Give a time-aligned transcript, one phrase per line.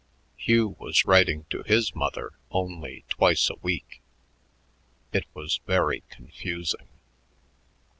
[0.35, 4.01] Hugh was writing to his mother only twice a week.
[5.13, 6.87] It was very confusing....